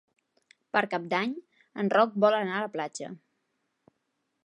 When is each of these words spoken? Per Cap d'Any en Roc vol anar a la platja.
Per 0.75 0.81
Cap 0.93 1.05
d'Any 1.11 1.35
en 1.83 1.93
Roc 1.99 2.17
vol 2.25 2.41
anar 2.41 2.59
a 2.61 2.65
la 2.67 2.75
platja. 2.79 3.15